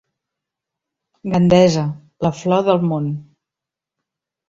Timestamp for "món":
2.91-3.15